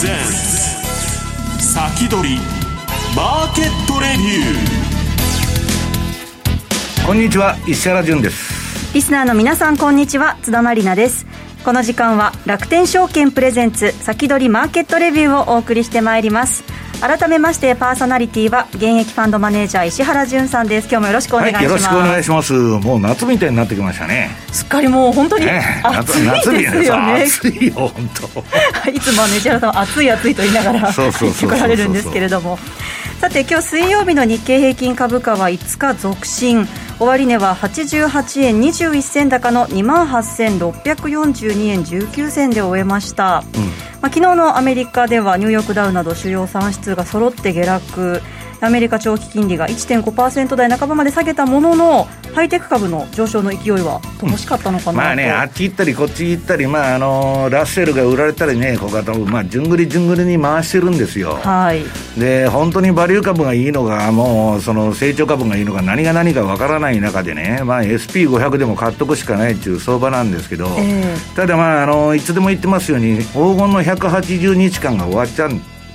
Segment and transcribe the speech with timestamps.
[0.00, 0.08] 先
[2.08, 2.38] 取り
[3.14, 7.06] マーケットレビュー。
[7.06, 8.94] こんにちは石原潤です。
[8.94, 10.38] リスナーの皆さんこんにちは。
[10.40, 11.26] 津田まりなです。
[11.66, 16.64] この時間は楽天証券プレゼンツ先取りマーケットレビューをお送りしてまいります。
[17.00, 20.88] 改めましてパーソナリティは現役ファンドマネージャー石原潤さんです。
[20.90, 22.52] 今日もよろしくお願いします、はい、よろしくお願いします。
[22.52, 24.28] もう夏みたいになってきましたね。
[24.52, 27.24] すっかりもう本当に暑いですよね。
[27.24, 28.10] 暑いよ本
[28.84, 28.90] 当。
[28.90, 32.58] いつもね石原さんは暑い暑いと言いながら入ってこられるんですけれども。
[33.18, 36.68] さて今日水曜日の日経平均株価は5日続伸
[37.00, 43.62] 終値は88円21銭高の2万8642円19銭で終えました、うん、
[44.02, 48.20] まあ、昨日のアメリカではニューヨークダウなど主要産出が揃って下落
[48.60, 61.34] アメリカ長期金利が1.5%台半ばまで下げたもののハイテク株の上昇の勢いは乏しかったのかな、うん、まあねあっち行ったりこっち行ったりまああのラッセルが売られたりね他とまあじゅんぐりじゅんぐりに回してるんですよ。
[61.34, 61.82] はい。
[62.18, 75.48] で本当にバリュー株がいいのかもうその成長株がいいのか何が何かわからない中でねまあ SP500 でも買っとくしかないっていう相場なんですけど、えー、ただまああのいつでも言ってますように黄金の180日間が終わっちゃ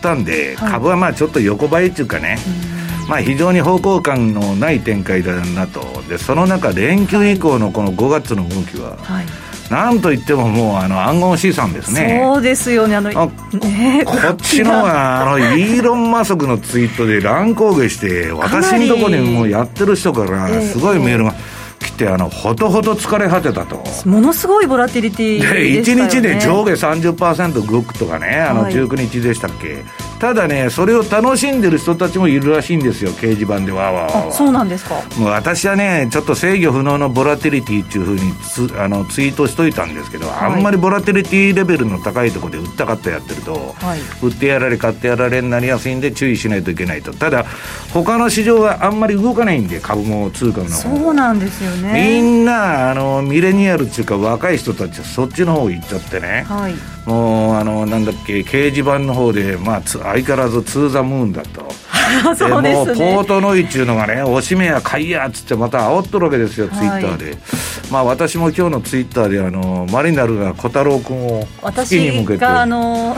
[0.05, 2.37] ったんで、はい、株はまあちょっと横ばいっていうかね、
[3.03, 3.09] うん。
[3.09, 6.03] まあ、非常に方向感のない展開だなと。
[6.07, 9.25] でその中連休以降のこの5月の動きは、はい、
[9.71, 12.21] なんといってももうあの暗号資産ですね。
[12.23, 12.95] そうですよね。
[12.95, 13.25] あのあ、
[13.57, 21.33] ね、こっちのが あのイーロン・マスクのツイートで乱高下して私のところにもうやってる人からすごいメールが。
[21.35, 21.64] えー
[21.95, 23.81] 来てあのほとほと疲れ果てたと。
[24.07, 29.83] ものすごいボラティリティで、ね、1日で上下30%動くとかねあの19日でしたっけ、はい、
[30.19, 34.95] ただねそれを楽しんでる人たちもいるらしいんですよ掲示板でわわわそうなんですか。
[35.17, 47.13] もう私はねちょっと制御不能のボラティリティっていうふうにつあのツイートしといたんですけど、はい、あんまりボラティリティレベルの高いところで売ったかったやってると、はい、売ってやられ買ってやられになりやすいんで注意しないといけないと。
[47.13, 47.45] ただ
[47.93, 52.21] 他の市場はあんまり動かないんで株も通貨のそうなんですよね。
[52.21, 56.73] みんなあのミレニアルっていうか若い人たちはそっちの方行っちゃってね、はい、
[57.05, 61.65] もうあのなんだっけ掲示板の方で、まあ、相変わらずツーザムーンだと。
[62.35, 67.37] そうです、ね、もうポートノイっちゅうのがねおしめや買いやっつってまた煽っとるわけですよ、ツイッターで。
[67.91, 72.45] まあ私も今日のツイッターであのマリナルが小太郎君を月に向けて。
[72.45, 73.15] あの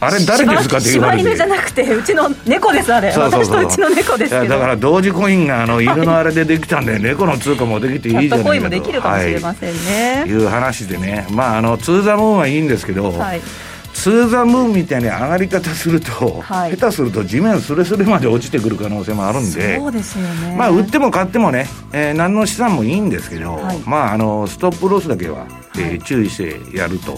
[0.00, 3.12] あれ誰ですかって言われて犬じゃなくてうちの猫ですあれ。
[3.12, 11.26] そうそうそう私とうちの猫ですだから同時コインがあの犬のあれでできたんで、猫の通貨もできていいじゃないかとコインもできるかもしれませんね、はい、いう話でね。
[11.30, 13.40] まああのツーザムーンはいいんですけど、はい
[13.94, 19.78] ツーザムーンみたいに上がり方すると、はい、下手すると地面すれすれまで落ちてくる可能性もあるんで。
[19.78, 20.56] そうですよね。
[20.58, 25.46] まあ売っても買ってもね、えー、何の資産もいいんですけど、はい、まああのストップロスだけは、
[25.76, 27.14] えー、注意してやると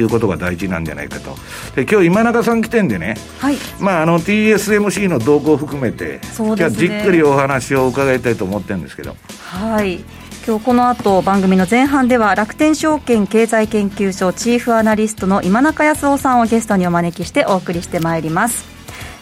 [0.00, 1.36] いうことが大事なんじゃないかと。
[1.76, 9.14] で今日今中さん来てんでね、はい、まああの TSMC の動向を含めて、ね、今日はじっくりお話を伺いたいと思ってるんですけど。
[9.38, 10.02] はい
[10.46, 18.66] 今日この後番組の前半では楽天証券経済研究所チーフアナリストの今中康夫さんをゲストにお招きしてお送りしてまいります。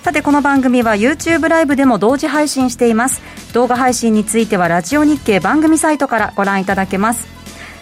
[0.03, 3.22] さてこの番組は YouTube ライブでも同時配信しています。
[3.55, 7.28] 動画配信についてはラジオ日経番組サイトからご覧いただけます。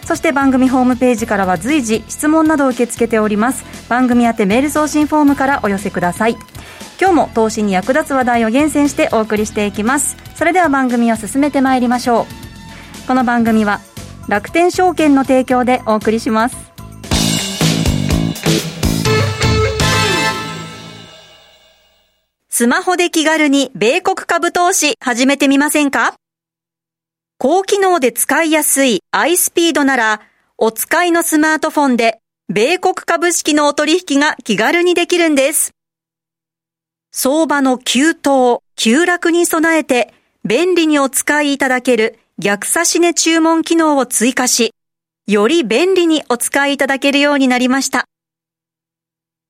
[0.05, 3.65] そして番組ホームページからは随時質問などを受け付けております。
[3.89, 6.37] 番組宛てメール送信フォームからお寄せください。
[7.01, 10.19] 今日も投資に役立つ話題を厳選してお送りしていきます。
[10.35, 12.50] それでは番組を進めてまいりましょう。
[13.11, 13.81] この番組は
[14.29, 16.57] 楽天証券の提供でお送りします
[22.49, 26.15] スマホで気軽に米国株投資始めてみませんか？
[27.37, 30.21] 高機能で使いやすい iSpeed なら
[30.57, 35.73] お使いのスマートフォンで米国株式のお取引が気軽にできるんです。
[37.11, 40.15] 相場の急騰、急落に備えて
[40.45, 44.73] 便利にお使いいただける逆差し値注文機能を追加し、
[45.27, 48.07] より便利にお使いいただけるようになりました。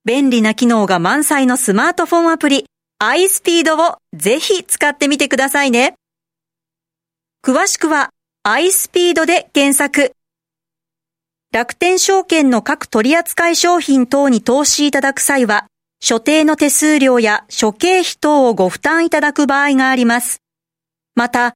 [0.03, 2.65] 便利な機能が満載のスマートフォンアプリ
[3.01, 5.95] iSpeed をぜひ使ってみてくださいね。
[7.41, 8.09] 詳しくは
[8.45, 10.11] iSpeed で検索。
[11.53, 15.67] 楽天証券の各取扱商品等に投資いただく際は、
[16.01, 20.41] 所定の手数料や諸経費等をご負担いただく場合があります。
[21.15, 21.55] また、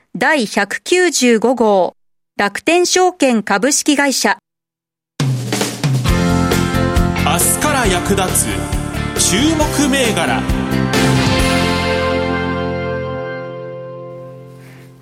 [0.13, 1.95] 第195号、
[2.37, 4.39] 楽天証券株式会社。
[5.21, 5.25] 明
[7.37, 8.27] 日から役立
[9.15, 10.41] つ注目銘柄。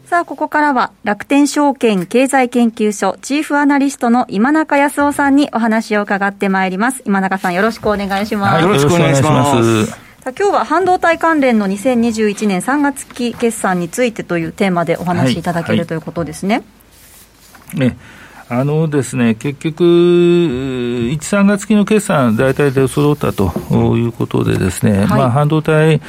[0.05, 7.01] さあ、ここからは楽天証券経済研究所チーフアナリストの今中康夫さんにお話を伺ってまいります。
[7.07, 8.53] 今中さんよろしくお願いします。
[8.53, 10.08] はい、よろしくお願いします。
[10.29, 15.41] さあ今日は半導体関連の2021年3月期決算についてというテーマでお話しい。
[15.41, 16.61] ただける、はい、ということですね。
[17.73, 17.97] ね
[18.47, 23.51] あのですね、結局、1、3月期の決算、大体出揃ったと
[23.97, 25.99] いうことでですね、はい、まあ、半導体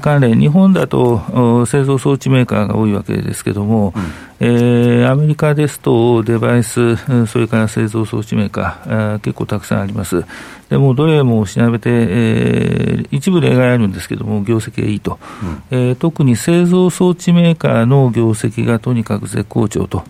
[0.00, 4.02] 関連、日本だと製造装置メーカーが多いわけですけれども、うん、
[4.40, 6.96] えー、アメリカですとデバイス、
[7.26, 10.24] それから製造装置メーカー、結構たくさんあります。
[10.68, 20.04] でもどれも調べて、えー、一部例外あるんですけれども、業績がいいと、うん、えー、特に製造装置メーカーの業績がとにかく絶好調と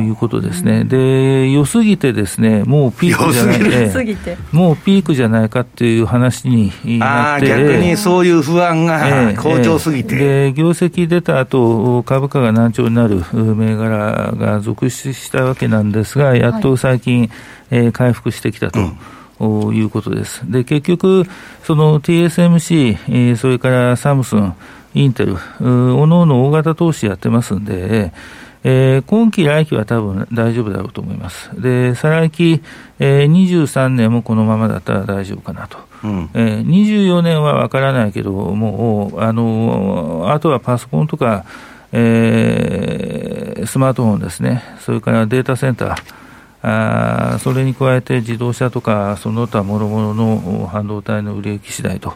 [0.00, 0.84] いうことですね。
[0.84, 17.30] で、良すぎてですね、もうピークじゃない、えー、もうピークじゃないかっていう話になって、逆にそういう不安が好調すぎて、えーえー、で業績出た後株価が難聴になる銘柄が続出したわけなんですが、やっと最近、はい、
[17.70, 18.80] えー、回復してきたと。
[19.40, 20.48] うん、いうことです。
[20.50, 21.24] で、結局、
[21.64, 24.54] その TSMC、えー、それからサムスン、
[24.94, 28.12] インテル、おのおの大型投資やってますんで、
[28.64, 31.50] えー、今期、来期は多分大丈夫だろうと思います。
[31.60, 32.62] で、再来期、
[33.00, 35.78] えー、23年もこのままだったら大丈夫かなと。
[36.04, 41.44] うん、えー、24年は分からないけど、もう、あの、あとはパソコンとか、
[41.92, 46.21] えー、スマートフォンですね、それからデータセンター、
[46.64, 52.14] あそれに加えて自動車とか、その他もろもろの半導体の売れ行き次第と、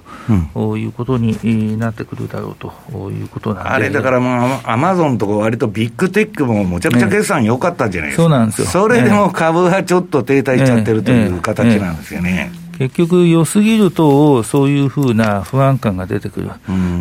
[0.55, 3.71] うん、いうことになってくるだろうということなんで。
[3.71, 8.67] あれだからもう、アマゾンとか割とビッグテックもむちゃくちゃ決算良かったんじゃないですか、そうなんですよ。
[8.69, 12.51] それでも株はちょっと停滞しちゃってるという形なんですよね。
[12.55, 16.51] えええ結局、良すぎると、そういうふうな不安感が出てくる、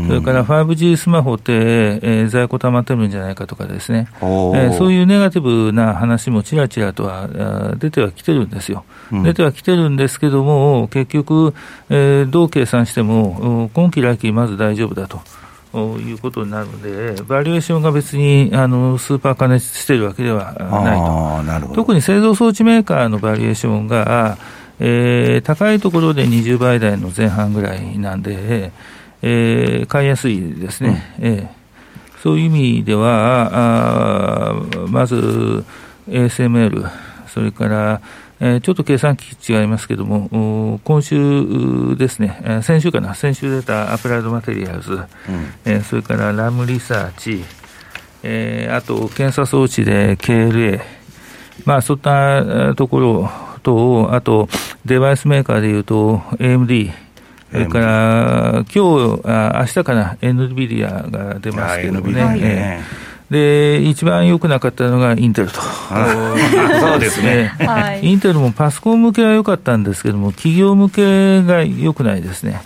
[0.07, 11.53] それから 5G スマホって、えー、在庫溜まってるんじゃないかとかですね、えー、そういうネガティブな話もちらちらとは出てはきてるんですよ、うん、出てはきてるんですけども、結局、
[11.89, 15.19] えー、どう計算しても、今期来期、まず大丈夫だと。
[15.99, 20.53] いうことになるので、バリエーションが別にあのスーパー加熱しているわけでは
[21.43, 24.37] ないと、特に製造装置メーカーのバリエーションが、
[24.79, 28.71] えー、高いところで20倍台の前半ぐらいなんで、
[29.21, 32.49] えー、買いやすいですね、うん、えー、そういう意
[32.79, 34.53] 味では、あ
[34.89, 35.63] まず
[36.07, 36.89] ASML、
[37.27, 38.01] それから、
[38.39, 45.01] えー、ちょっと計算機違いますけれども、今週ですね、えー、先週かな、先週出たアプライドマテリアルズ、うん、
[45.65, 47.43] えー、それからラムリサーチ、
[48.23, 50.81] えー、あと検査装置で KLA、
[51.63, 53.29] まあ、そういったところ
[53.63, 54.49] と、あと
[54.85, 56.91] デバイスメーカーでいうと AMD、
[57.51, 62.23] それから、今日あ明日かな、NVIDIA が出ますけどもね。
[62.23, 62.83] ね
[63.29, 65.59] で、一番良くなかったのがインテルと。
[65.59, 67.51] そうですね。
[68.03, 72.61] インテルもパソコン向けは良かったんですけども、企業向けが良くないですね。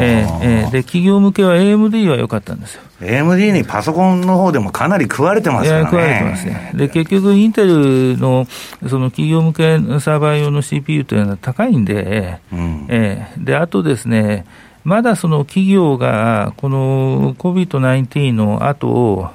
[0.00, 2.82] えー、えー、で企業向けは AMD は良かったんですよ。
[3.00, 5.84] AMD にパソコンの方でもかなり食われてますからね。
[5.86, 6.72] 食われてますね。
[6.74, 8.46] で、結局、インテルの
[8.88, 14.46] その企業向けサーバー用の CPU というのは高いんで、うん、えー、で、あとですね、
[14.84, 19.30] まだその企業が、この COVID-19 の後、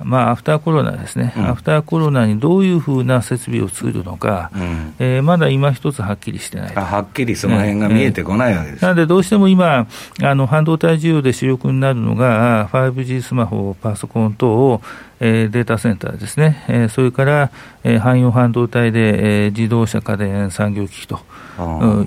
[0.00, 6.74] まあ、アフターコロナですね、うん、アフターコロナにどういうふうな設備を作るのか、うん、えー、まだ今一つはっきりしてない。
[6.74, 9.86] はっきりその辺が見えてこないわけです、なので、どうしても今、
[10.22, 14.82] あの半導体需要で主力になるのが、5G スマホ、パソコン等を、
[15.20, 17.50] えー、データセンターですね、えー、それから、
[17.84, 21.20] えー、汎用半導体で、えー、自動車、家電、産業機器と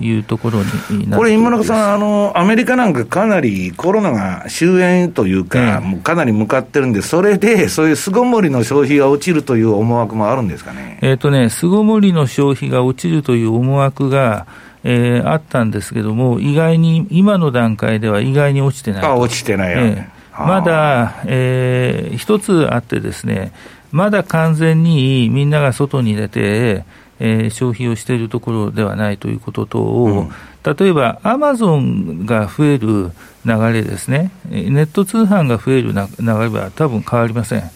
[0.00, 0.58] いうところ
[0.90, 10.98] にこれ、今中さんあの、アメリカなんかかなりコロナが終焉というか、もうかなり向かってるんで、それでそういう巣ごもりの消費が落ちるという思惑もあるんですかね？
[11.00, 14.46] えっ、とね、巣ごもりの消費が落ちるという思惑が、
[14.84, 19.04] えー、あったんですけども、意外に、今の段階では意外に落ちてない。
[19.04, 23.52] あ、落ちてないよ、ね、えー、まだ、えー、一つあってですね、
[23.90, 26.84] まだ完全にみんなが外に出て、
[27.20, 30.30] えー、消費をしているところではないということと、うん、
[30.62, 33.10] 例えばアマゾンが増える
[33.44, 37.70] 流れですね、ネット通販が増える流れは多分変わりません。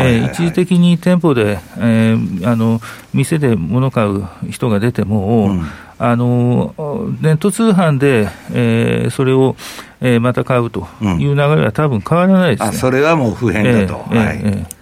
[0.00, 2.80] え一時的に店舗で、えー、あの
[3.12, 5.66] 店で物買う人が出ても、うん、
[5.98, 6.74] あの
[7.20, 9.56] ネット通販で、えー、それを、
[10.00, 14.04] えー、また買うという流れは多分変わらないです、ね、あそれはもう不変だと。
[14.10, 14.78] えー、はい、えー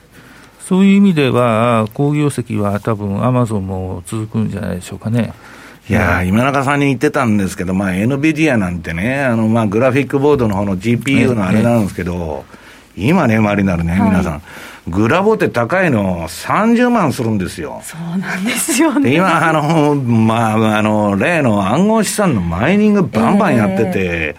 [0.66, 5.32] そういう意味では、工業石は多分アマゾンも続くんじゃないでしょうかね。
[5.88, 12.44] いや今中さんに言ってたんですけど、まあ、NVIDIA なんてね、あのまあグラフィックボードの方の GPU のあれなんですけど、
[12.96, 14.42] 今ね、マリナルね、皆さん、
[14.88, 17.80] グラボって高いの30万するんですよ。
[17.82, 19.14] そうなんですよね。
[19.14, 24.36] 今、あの、まあ、あの、例の暗号資産のマイニングバンバンやってて、え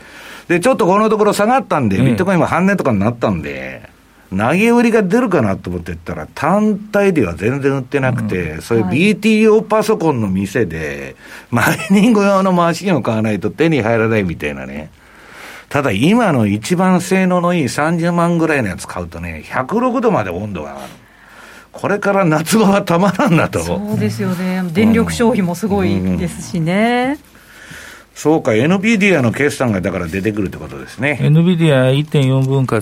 [0.47, 3.89] ー、で、ちょっとこのところ下がったんで、ビットコインも半値とかになったんで、
[4.29, 11.17] 投げ売りが出るかなと思って言ったら、単体では全然売ってなくて、うん、それ BTO パソコンの店で、
[11.51, 14.91] マイニング用のマシンを買わないと手に入らないみたいなね。
[15.69, 20.91] ただ今の一番性能のいい30万ぐらいのやつ買うとね、106度まで温度が上がる。
[21.73, 23.59] これから夏場はたまらんなと。
[23.59, 24.63] そうですよね。
[24.73, 27.19] 電力消費もすごいですしね。
[28.21, 31.19] うんそうか、NVIDIA の決算がだから出てくるってことですね。
[31.21, 32.81] NVIDIA1.4 分割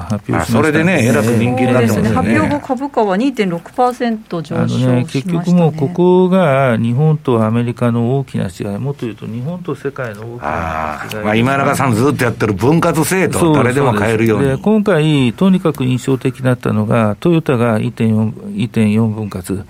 [0.00, 2.08] 発表しました、それでね、えらく人気になってますね。
[2.08, 11.24] 発表後、株価は2.6%上昇しまね、結局もう、ここが日本とアメリカの大きな違い、もっと言うと、日本と世界の大きな違い。
[11.24, 14.58] まあ、今中さんずっとやってる分割制度、誰でも買えるように。
[14.58, 19.62] 今回、とにかく印象的だったのが、トヨタが1.4分割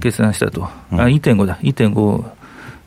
[0.00, 2.33] 決算したと、うん、あ1.5だ、1.5。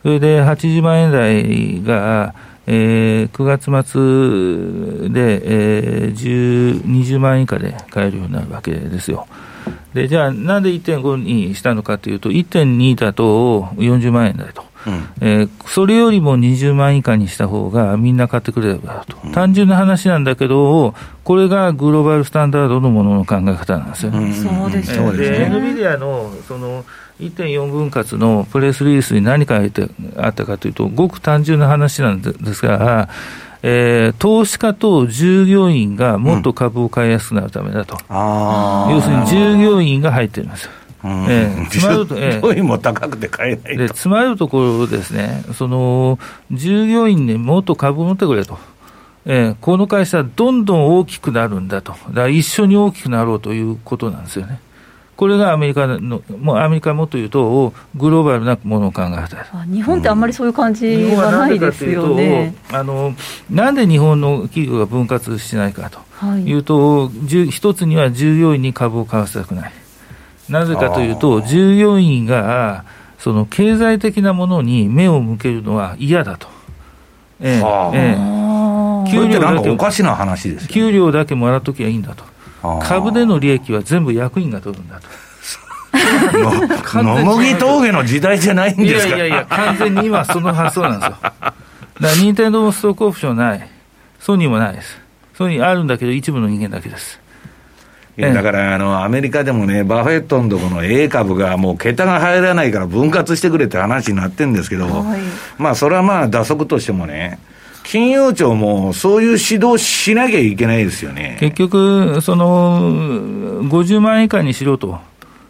[0.08, 2.34] それで80万円台が、
[2.66, 9.28] えー、9月末で、えー、20万円以下で買えるようになるわけですよ。
[9.94, 20.94] でじゃあ、なんで1.5にしたのかというと、1.2だと40万円だと、うん、えー、それよりも20万円以下にした方がみんな買ってくれるだと、うん、単純な話なんだけど、
[21.26, 24.20] これがグローバルスタンダードのものの考え方なんですよね。
[24.20, 25.12] うん、そうですね。
[25.18, 26.86] で、NVIDIA のその
[27.20, 33.10] 1.4分割のプレスリリースに何書いてあったかというと、ごく単純な話なんですが、
[33.64, 40.72] えー、投資家と従業員がもっと株を買いやすくなるためだと、うん、要するに従業員が入ってるんですよ。
[41.04, 46.20] うん、えー、つまると、えー、も高くて買えないでつまるところですね、その
[46.52, 48.58] 従業員にもっと株を持ってくれと。
[49.30, 54.62] えー、この会社はどんどん大きくなるんだと、だ一緒に大きくなろうということなんですよね。
[55.18, 59.66] これがアメリカの、もうアメリカもというと、グローバルなものを考えた。
[59.66, 62.54] 日本ってあんまりそういう感じはないですよね。
[62.72, 63.16] あの
[63.50, 66.00] なんで日本の企業が分割しないかと。
[66.38, 66.54] い。
[66.54, 69.72] うと、はい、一つには従業員に株を買わせたくない。
[70.50, 72.86] なぜかというと、従業員が
[73.18, 76.48] その経済的なものに目を向けるのは嫌だと。
[77.40, 78.18] えええ
[79.08, 82.24] え、給料だけおかしな話です、ね、給料だけもらっときゃいいんだと。
[82.84, 85.08] 株での利益は全部役員が取るんだと。
[86.94, 91.18] 野麦峠の時代じゃないんですかいやいやいや、完全に今、その発想なんですよ。
[91.22, 91.54] だか
[92.00, 93.70] ら、任天堂もストックオプションない、
[94.20, 95.00] ソニーもないです。
[95.36, 97.20] ソニーあるんだけど、一部の人間だけです。
[98.18, 105.22] だからあのアメリカでもね、バフェットのとこの A 株がもう桁が入らないから分割してくれって話になってるんですけど、はい、
[105.60, 107.38] まあそれはまあ打足としてもね、
[107.90, 112.82] 金融庁もそういう指導しなきゃいけないですよね結局、その
[113.64, 115.00] 50万円以下にしろと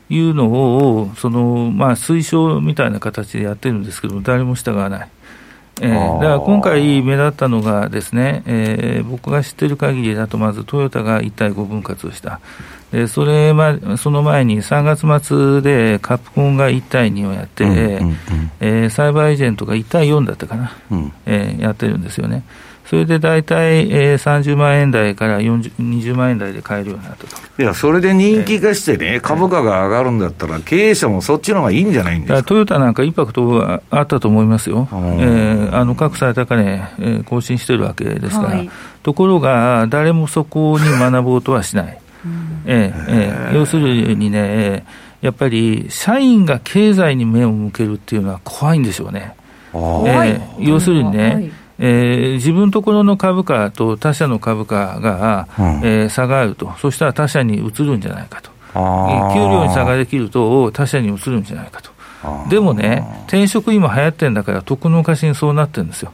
[0.09, 5.09] いうのを、そのまあ、推奨みたいな形でやってるんですけど、誰も従わない。
[5.81, 12.39] えー、だから今回目立ったのがですね、えー、僕が知ってる限りだと、まずトヨタが1対5分割をした。
[12.91, 18.15] でそれま、その前に3月末でカプコンが1対2をやって、うんうんうん、
[18.61, 22.43] えー、サイバーエージェントが1対4だったかな、うん、えー、やってるんですよね。
[22.89, 27.61] それで大体、えー、30万円台から40 20万円台で買えるようになったと。
[27.61, 32.43] いや、それで人気化してね、えー、株価が上がるんだったら、経営者もそっちの方がいいんじゃないんですか？
[32.43, 36.63] トヨタなんかインパクトあったと思いますよ、えー、あの各最高値、
[36.99, 38.69] えー、更新してるわけですから、はい、
[39.03, 41.97] ところが、誰もそこに学ぼうとはしない。
[42.65, 44.85] えええ要するにね、
[45.21, 49.33] やっぱり社員が経済に目を向けるっていうのは怖いんでしょうね。
[49.73, 58.49] え要するにね、えー、自分のところの株価と他社の株価が、うん、えー、差があると、そしたら他社に移るんじゃないかと、
[59.33, 61.91] 給料に差ができると他社に移るんじゃないかと。
[62.49, 66.11] でもね、転職今流行ってるんだから、得の貸しにそうなってるんですよ。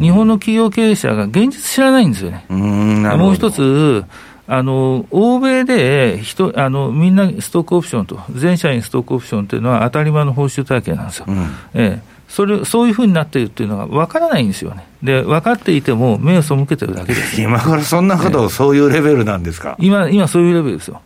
[0.00, 2.46] 日本の企業経営者が現実知らないんですよね。
[2.48, 4.04] もう一つ、
[4.48, 11.26] あの欧米で人あのみんなストックオプションと、全社員ストックオプションというのは当たり前の報酬体系なんですよ。
[11.28, 14.86] うん、ええそれそういうふうになっているっていうのが分からないんですよね。
[15.02, 17.38] で、分かっていても、目を背けてるだけです。
[17.42, 19.76] 今からそんなこと、そういうレベルなんですか？
[19.78, 21.02] 今、今そういうレベルですよ。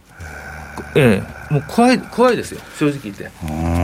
[0.95, 3.29] ええ、もう怖い、怖いですよ、正直言って。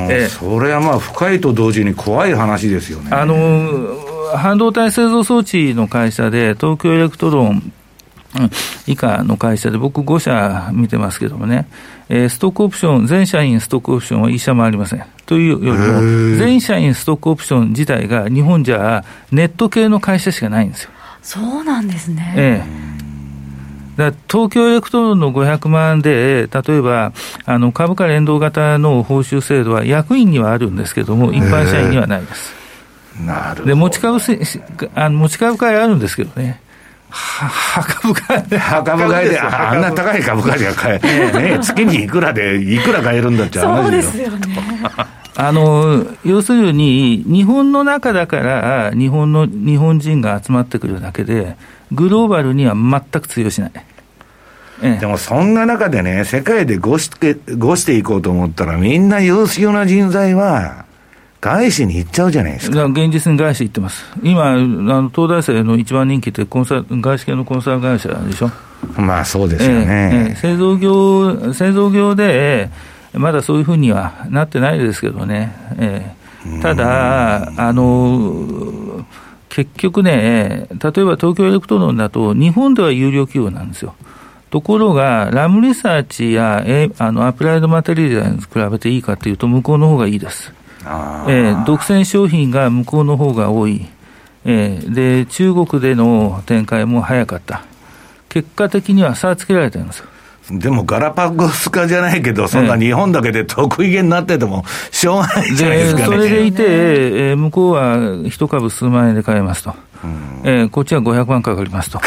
[0.08, 3.08] えー、それはまあ深いと同時に怖い話ですよね。
[3.10, 3.96] あの
[4.36, 7.72] 半導体製造装置の会社で、東京エレクトロン
[8.86, 11.66] 以下の会社で、僕5社見てますけどもね、
[12.14, 15.04] えー、ストックオプション、全社員ストックオプションは1社もありません。
[15.24, 20.90] というよりも、全社員ストックオプション自体が日本じゃネット系の会社しかないんですよ。
[21.22, 22.34] そうなんですね。
[22.36, 22.92] ええ
[23.96, 27.12] だ東京エレクトロンの500万で、例えば
[27.44, 32.54] あの株価連動型の報酬制度は役員にはあるんですけれども、一般社員にはないです。
[33.20, 34.18] なるほどで持ち株
[34.94, 36.60] あの持ち株会あるんですけどね。
[37.12, 44.56] は株買いは株買いで、あんな高い株価で買え、ね、月にいくらで、いくら買えるんだって話そうですよね。
[45.34, 51.56] あの要するに、日本の中だから日本の日本人が集まってくるだけで、
[51.90, 53.72] グローバルには全く通用しない。
[55.00, 60.86] でもそんな中でね、世界でごしてごしていこうと思ったら、みんな優秀な人材は、
[61.42, 62.84] 外資に行っちゃうじゃないですか。
[62.84, 64.04] 現実に外資行ってます。
[64.22, 68.50] 今、あの東大生の一番人気ってコンサ外資系のコンサル会社でしょ？
[68.96, 70.10] まあそうですよね。
[70.12, 72.70] えーえー、製造業、製造業で、
[73.12, 75.52] まだそういうふうにはなってないですけどね。
[75.78, 79.04] えー、ただ、あの、
[79.48, 83.96] 結局ね、例えば東京エレクトロンだと、日本では優良企業なんですよ。
[84.50, 86.64] ところが、ラムリサーチや
[86.98, 90.52] あのアプライドマテリアルに比べていいかというと、向こうの方がいいです。
[90.84, 93.86] えー、独占商品が向こうの方が多い、
[94.44, 97.64] えー、で中国での展開も早かった、
[98.28, 99.98] 結果的には差つけられてるんです。
[99.98, 100.06] よ。
[100.50, 109.74] でもガラパゴス化じゃないけど、そんな日本だけで得意げになってても、しょうがないじゃないですか、ね、それでいて、えー、向こうは一株数万円で買えますと、
[110.42, 112.00] えー、こっちは500万かかりますと。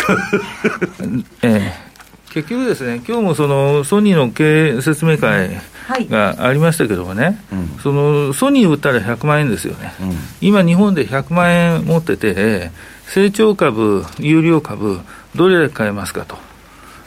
[1.41, 1.85] えー。
[2.33, 5.51] 結局ですね、今日もそのソニーの経営説明会
[6.09, 7.35] がありましたけどもね、はい、
[7.81, 12.71] そのソニー売ったら100万円ですよね、うん、今、日本で100万円持ってて、
[13.07, 14.99] 成長株、優良株、
[15.35, 16.37] どれで買えますかと。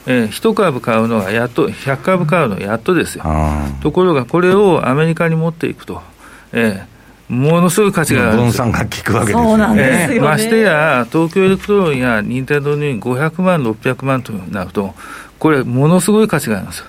[0.06, 3.24] えー、1株買うのがやっと、100株買うのやっとですよ。
[3.82, 6.02] ところが、これをアメリカに持っていくと。
[6.52, 10.08] えーものすごい価値がある分散が効くわけですよね。
[10.08, 14.94] ねましてや、東京エレクトロンや任天堂に500万、600万となると、
[15.38, 16.86] これ、ものすごい価値があるんですよ。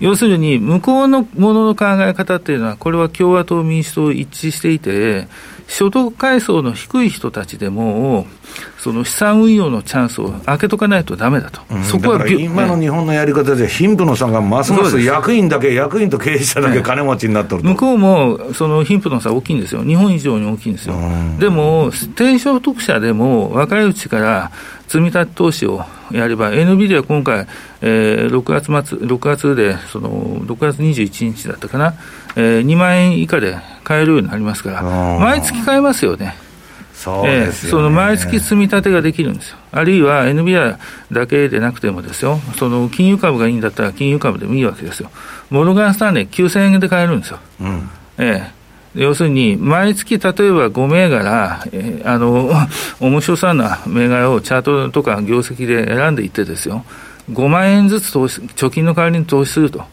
[0.00, 5.28] 要するに、向こうのものの考え方っていうのは、これは共和党、民主党一致していて、
[5.68, 8.26] 所得階層の低い人たちでも、
[8.80, 20.94] その資産運用のチャンスを開けとかないとだめだと、うん、そこは今の日本のやり方で、貧富の差がますます役員だけ、役員と経営者だけ金持ちになってる向こうもその貧富の差大きいんですよ、日本以上に大きいんですよ。
[21.38, 24.50] でも、低所得者でも若いうちから
[24.88, 27.46] 積み立て投資をやれば、NVIDIA 今回、
[27.82, 31.94] えー、6月末、6月で、その6月21日だったかな、
[32.34, 36.34] えー、2万円以下で買えるようになりますから、毎月買えますよね。
[37.00, 39.56] そうですよ、ね、その毎月積み立てができるんですよ。
[39.72, 40.76] あるいは NBI
[41.10, 45.10] だけでなくてもですよ、その金融株がいいんだったら金融株でもいいわけですよ。
[45.48, 47.38] モルガンスタンレー9000円で買えるんですよ。
[47.60, 48.60] うん、ええ
[48.94, 52.50] 要するに、毎月例えば5銘柄、えー、あの、
[52.98, 56.84] 面白そうな銘柄をチャートとか業績で選んでいってですよ、
[57.30, 59.84] 5万円ずつ投資、貯金の代わりに投資すると。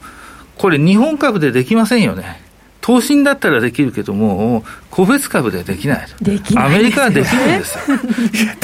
[0.57, 2.41] これ日本株でできませんよね。
[2.87, 6.07] 投信だったらできるけども、個別株でできない。
[6.21, 7.97] できない、アメリカはできるんですよ。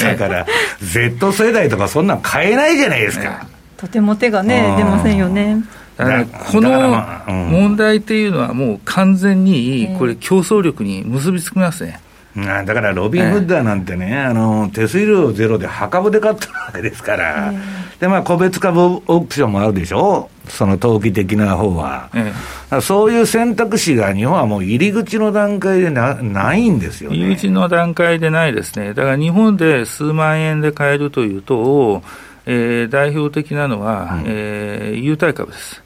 [0.02, 0.46] だから、
[0.82, 3.46] Z 世代とかそんなん買えないじゃないですか。
[3.76, 5.58] とても手がね、出ませんよね。
[5.98, 12.00] この問題っていうのは、もう完全にこれ、競争力に結びつきますね。
[12.34, 32.02] だからロビン・フッダーなんてね、えー、あの手数料ゼロで墓場で買ったわけですから、えー、でまあ、個別株オプションもあるでしょ、その投機的な方は、えー、そういう選択肢が日本はもう入り口の段階でなないんですよ、ね、入り口の段階でないですね、だから日本で数万円で買えるというと、
[32.46, 35.83] えー、代表的なのは、うん、えー、優待株です。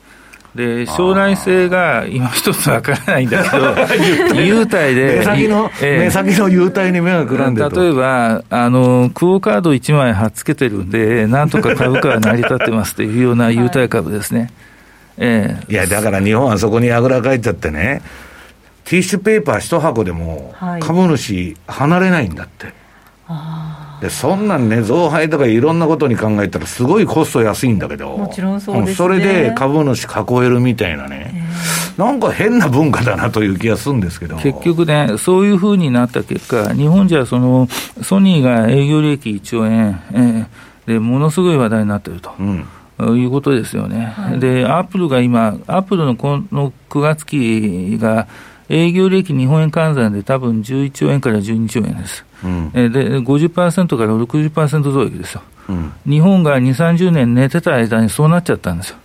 [0.58, 14.40] で将来性が今一つわからないんだけど、 優待で、目先の、えー、目先の優待に目がくらんで例えば、あの、クオカード1枚貼っつけてるんで、なんとか株価は成り立ってますというような優待株ですね。
[14.40, 14.50] はい、
[15.18, 15.56] え。
[15.68, 18.02] ー、いや、だから日本はそこにあぐらかいちゃってね、
[18.84, 22.66] ティッシュペーパー一箱でも株主離れないんだって。
[23.28, 23.67] はい
[24.00, 34.36] でそんなんね、増配とかいろんなことに考えたら、すごいコスト安いんだけど、もちろんそうです、ね、それで株主囲えるみたいなね、えー、なんか変な文化だなという気がするんですけど。
[34.36, 37.68] 結局ね、そういうふうになった結果、日本じゃその
[38.02, 40.46] ソニーが営業利益1兆円、えー、
[40.86, 42.32] でものすごい話題になってると。
[42.38, 42.66] うん。
[43.00, 44.12] いうことですよね。
[44.16, 48.26] はい、で、アップルが今、アップルのこの9月期が、
[48.68, 52.24] 営業利益日本円換算で多分11兆円から12兆円です。
[52.44, 55.42] うん、で、50%から60%増益ですよ。
[55.68, 58.96] うん、日本が2、30年寝てた間にそうなっちゃったんですよ。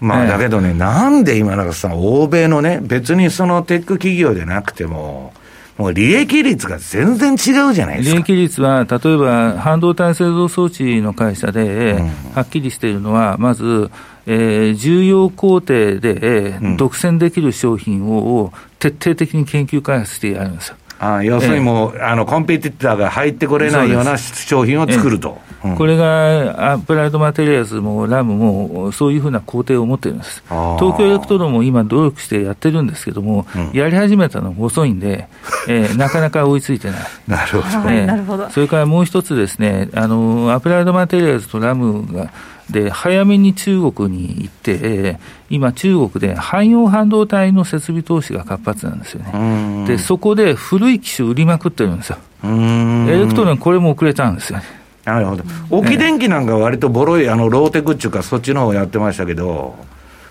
[0.00, 5.32] まあ、だけどね、なんで今永さん、欧米のね、別にそのテック企業でなくても、
[5.78, 8.16] もう利益率が全然違うじゃないですか。
[8.16, 12.02] 利益率は、例えば半導体製造装置の会社で、
[12.34, 13.90] はっきりしているのは、まず、
[14.26, 20.76] えー、重要工程で、独占できる商品を徹底的に研究開発してやるんですよ。
[21.04, 25.36] あ要するにもう、えー、あのコンペティターが入ってこれないような商品を作ると。
[25.64, 30.44] えーうん、これがアプライドマテリアルズもラムもそういうふうな工程を持ってるんです。
[30.48, 35.26] 東京エレクトロンも今努力してやってるんですけども、うん、やり始めたのが遅いんで、
[35.68, 37.00] えー、 なかなか追いついてない。
[37.26, 42.30] なるほど、えー、それからもう一つですね、あの、アプライドマテリアルズとラムが、
[42.70, 45.18] で、早めに中国に行って、
[45.50, 49.84] 今、中国で汎用半導体の設備投資が活発なんですよね。
[49.86, 52.18] で、そこで古い機種売りまくってるんですよ。
[52.44, 54.64] エレクトロン、これも遅れたんですよね。
[55.04, 55.44] なるほど。
[55.70, 59.74] 沖電気なんか割とボロい、あの、ローテクっていうか、そっちの方やってましたけど、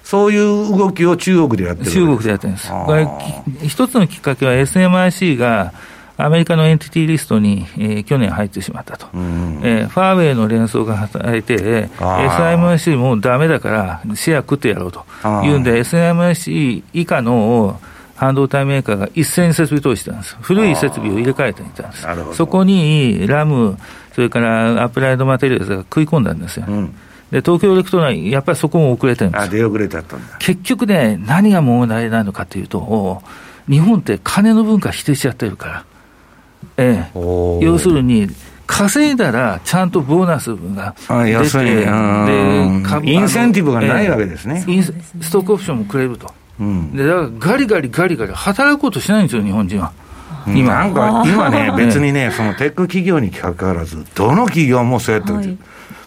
[0.03, 2.69] そういう動きを中国でやってる中国でやってるんです。
[2.69, 3.07] これ、
[3.67, 5.73] 一つのきっかけは SMIC が、
[6.23, 15.05] アメリカのエンティティリストに、えー、去年入ってしまったと、うん、えー、ファーウェイの連想が働いて、SIMC もだめだからシェア食ってやろうと
[15.43, 17.79] いうんで、SIMC 以下の
[18.15, 20.37] 半導体メーカーが一斉に設備投資したんです。
[20.41, 22.05] 古い設備を入れ替えていたんです。
[22.33, 23.77] そこにラム、
[24.13, 26.65] それからアプライドマテリアルズが食い込んだんですよ。
[26.67, 26.93] うん
[27.31, 30.35] で、東京エレクトロンやっぱりそこも遅れてるんですあ、出遅れちゃったんだ。
[30.39, 33.23] 結局ね、何が問題なのかというと、
[33.69, 35.85] 日本って金の文化否定しちゃってるから。
[36.77, 37.19] ええ、
[37.61, 38.29] 要するに、
[38.71, 41.85] 稼いだらちゃんとボーナスが出て、
[43.03, 44.61] でインセンティブがないわけですね。
[45.21, 46.33] ストックオプションもくれると。
[46.59, 49.91] うん、でだからガリガリガリガリ働くことしないんですよ、日本人は。
[50.47, 50.73] 今。
[50.73, 55.57] なんか 今ね、 別にね、そのテック企業にかかわらず、どの企業もそうやって、はい、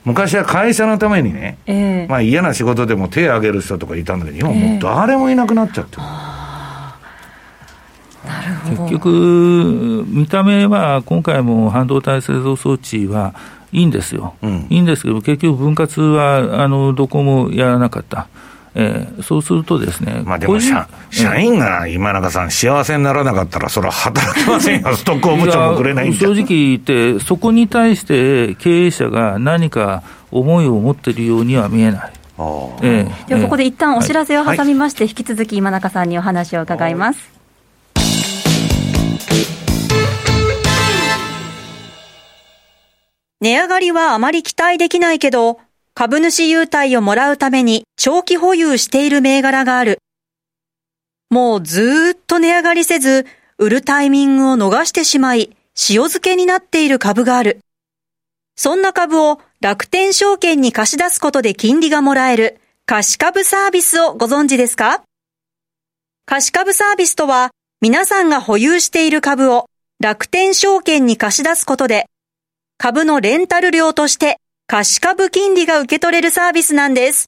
[0.06, 6.02] 昔は会社のためにね、えー、まあ嫌な仕事でも手を挙げる人とかいたんだけど、今もう誰もいなくなっちゃってる。
[6.02, 6.33] えー
[8.70, 13.34] 結局、見た目は今回も半導体製造装置は
[13.72, 18.28] いいんですよ、うん、いいんですけど、結局、分割はあのどこもやらなかった。
[18.76, 32.12] えー、そうするとですね、まあでも社、社員が今中さん、幸せにならなかったら、それは働きませんよ、 ストックオプションもくれないん正直言って、そこに対して経営者が何か思いを持っているようには見えない。
[32.82, 37.33] えー、ではここで一旦お知らせを挟みまして、引き続き今中さんにお話を伺います。
[43.44, 45.60] 値上がりはあまり期待できないけど、
[45.92, 49.98] 株主優待をもらうために長期保有している銘柄がある。
[51.28, 53.26] もうずーっと値上がりせず、
[53.58, 57.60] 売るタイミングを逃してしまい、塩漬けになっている株がある。
[58.56, 65.02] そんな株を楽天証券に貸し出すことで金利がもらえる貸し株サービスをご存知ですか？
[66.24, 67.50] 貸し株サービスとは、
[67.82, 69.66] 皆さんが保有している株を
[70.00, 72.06] 楽天証券に貸し出すことで
[72.78, 77.26] 株のレンタル料として貸株金利が受け取れるサービスなんです。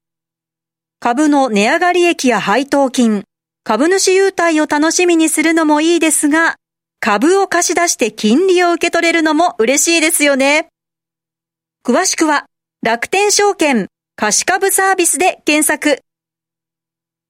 [1.01, 3.25] 株の値上がり益や配当金、
[3.65, 6.57] 株主優待を楽しみにするのもいいですが、
[7.01, 10.69] 株を貸し出して金利を受け取れるのも嬉しいですよね。
[11.85, 12.47] 詳しくは
[12.83, 16.01] 楽天証券貸株サービスで検索。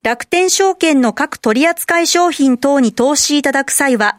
[0.02, 4.18] 楽天証券の各取扱商品等に投資いただく際は、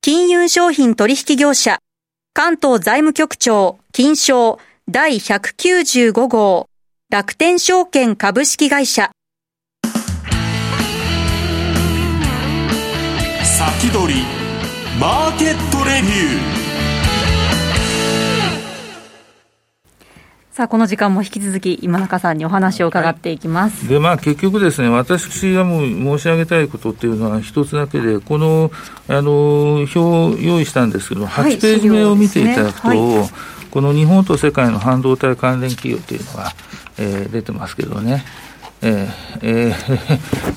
[0.00, 1.80] 金融商品取引業者、
[2.32, 6.68] 関東財務局長、金賞第195号、
[7.10, 9.10] 楽天証券株式会社。
[13.42, 14.22] 先取り、
[15.00, 16.57] マーケットレビュー。
[20.58, 23.86] さあ、この時間も引き続き今中さんにお話を伺っていきます。
[23.86, 28.72] で、まあ、結局ですね、私がもう申し上げたいことっていうのは一つだけで、この、
[29.06, 32.98] あの、表を用意したんですけど、8ページ目を見ていただくと、はい
[33.70, 36.52] この日本と世界の半導体関連企業というのが、
[36.98, 38.24] えー、出てますけどね、
[38.80, 39.74] えーえ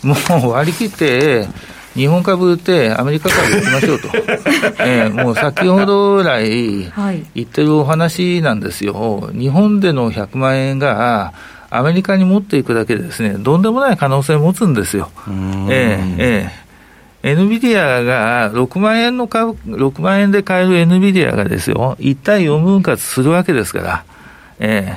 [0.02, 0.08] ー、
[0.42, 1.48] もう割り切って、
[1.96, 4.08] 日本株売ってアメリカ株行きましょうと、
[4.80, 6.92] えー、もう先ほど来
[7.36, 11.34] 言ってるお話なんですよ、日本での100万円が
[11.70, 15.10] アメリカに持っていくだけでですね、どんでもない可能性を持つんですよ。
[15.70, 16.62] えー、えー
[17.24, 24.04] NVIDIA が6万円の株、6万円で買える NVIDIA がですよ、1対4分割するわけですから、
[24.60, 24.92] ええ。
[24.92, 24.96] ー、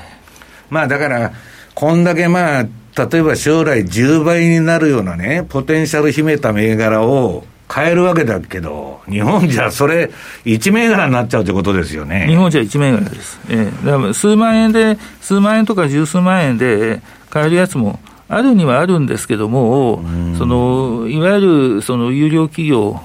[0.71, 1.33] まあだから、
[1.75, 2.65] こんだけまあ、
[2.97, 10.11] 例えば将来10倍になるようなね、ポテンシャル秘めた銘柄を買えるわけだけど、日本じゃそれ、
[10.45, 12.27] 1銘柄になっちゃうってことですよね。
[12.29, 13.41] 日本じゃ1銘柄です。
[13.49, 20.03] ええ、だから数万円で、数万円とか十数万円で買えるやつもあるにはあるんですけども、
[20.39, 23.01] そのいわゆるその有料企業、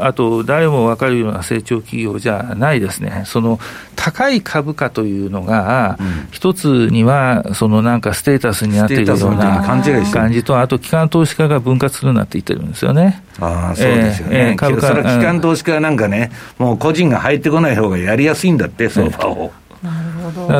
[0.00, 3.58] あと誰も分かるような成長企業じゃないですね、その
[3.96, 5.98] 高い株価というのが、
[6.30, 13.22] 一つには、そのなんかステータスになっているような感じと、あと機関投資家が分割するなって言ってるんですよね。
[13.40, 19.52] あそうですよね、えー、株価それ機関投資家なんかね、もう個人が入ってこない方がやりやすいんだって、相場を。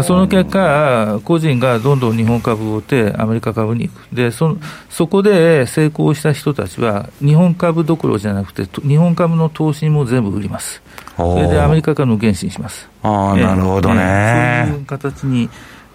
[0.03, 4.57] その結果、個人がどんどん日本株を売って、アメリカ株に行く、でそ
[4.89, 10.83] そこで成功した人たちは、日本株どころじゃなくて、日本株の投資も全部売ります、
[11.17, 12.89] それでアメリカ株の減資します。
[13.03, 15.49] あなるほどね、えー、そういう形に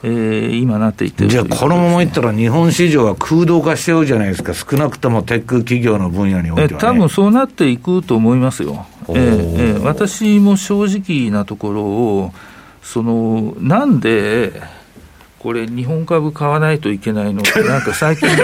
[0.06, 12.34] えー、今なっていってじゃあ、このままいったら、日本市場は空洞化しちゃうじゃないですか、少なくともテック企業の分野においては、ね、多分そうなっていくと思いますよ、えーえー、私も正直なところを、
[12.84, 14.62] そのなんで、
[15.40, 17.42] これ、日本株買わないといけないの？
[17.42, 18.44] って、なんか最近の根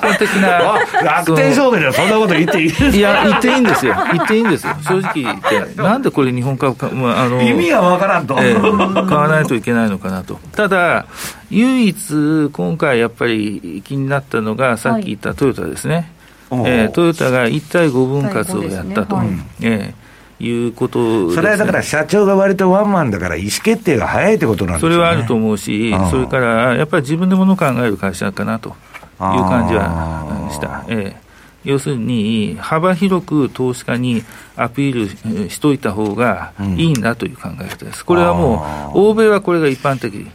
[0.00, 0.58] 本的な
[1.04, 2.68] 楽天証券ではそんなこと言っていい？
[2.68, 5.40] ですかいや、言っていいんですよ、言っていいんですよ、正直言っ
[5.74, 11.04] て、なんでこれ、日本株か、まあ、あの意味がわからんと、えー、買わないといけないのかなと、ただ、
[11.50, 16.10] 唯一、今回やっぱり気になったのが、さっき言ったトヨタですね。
[16.48, 19.16] はい、えー、トヨタが1対5分割をやったと。
[19.20, 19.20] ね。
[19.20, 19.28] はい、
[19.60, 20.04] えー
[20.40, 28.74] いうことそれはだから社長が割とワンマンだから、意思決定が早いってことなんですね、それはあると思うし、それからやっぱり自分でものを考える会社かなという
[29.18, 30.84] 感じはした。
[30.88, 31.24] ええ。
[31.64, 34.22] 要するに、幅広く投資家に
[34.54, 38.04] アピールしといた方がいいんだという考え方です。
[38.04, 40.26] これはもう、欧米はこれが一般的。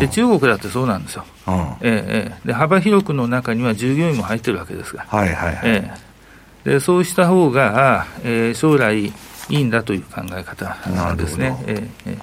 [0.00, 1.24] で中国だってそうなんですよ、
[1.82, 5.60] ええで幅広くの中には従業員も入ってるわけですが、はいはいはい。
[5.64, 5.92] え
[6.64, 9.12] え、でそうした方が、えー、将来、
[9.48, 11.56] いいんだという考え方なんですね。
[11.66, 12.18] ええ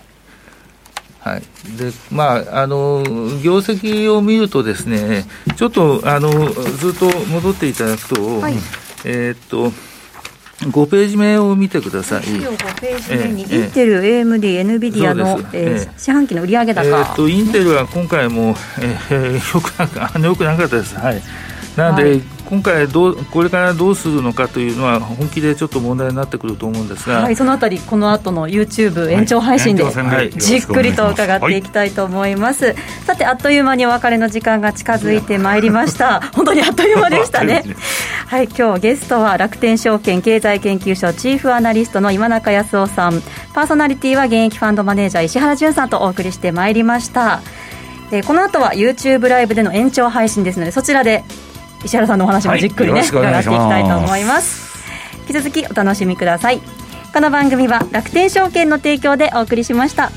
[1.20, 1.42] はい。
[1.76, 3.04] でまあ、あの
[3.44, 8.54] 業績を見ると、ですねちょっとあのずっと戻っていただくと、はい、
[9.06, 9.72] えー、っと
[10.70, 12.22] 5ページ目を見てください。
[12.22, 20.96] 5ページ目に、インテル、AMD、NVIDIA の、えー、四半期の売上高、えー、っとインテルは今回も、えー、よくなかよくなかったです。
[20.96, 21.22] はい
[21.76, 32.66] なので、はい今回どう、これからどうするのかというのは、本気でちょっと問題になってくると思うんですが、はい、そのあたり、この後の YouTube 延長配信で、はい、じっくりと伺っていきたいと思います。
[32.66, 36.22] はい、さて、あっという間にお別れの時間が近づいてまいりました。
[36.34, 37.64] 本当にあっという間でした ね。
[38.28, 47.42] はい、今日ゲストは楽天証券経済研究所チーフアナリストの今中康夫さん、パーソナリティは現役ファンドマネージャー石原潤さんとお送りしてまいりました。
[48.12, 51.24] えー、この後は YouTube ライブでの延長配信ですので、そちらで
[51.86, 54.66] 石原さんのお話もじっくりね、はい、伺っていきたいと思います。
[55.22, 56.62] 引き続きお楽しみください。
[57.16, 60.12] この番組は楽天証券の提供でお送りしました